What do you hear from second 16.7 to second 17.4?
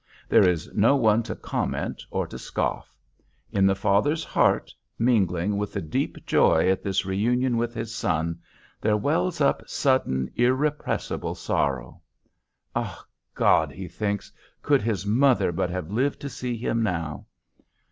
now!"